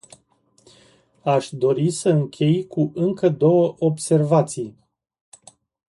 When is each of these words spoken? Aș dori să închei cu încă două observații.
Aș 1.23 1.49
dori 1.51 1.91
să 1.91 2.09
închei 2.09 2.67
cu 2.67 2.91
încă 2.93 3.29
două 3.29 3.75
observații. 3.79 4.77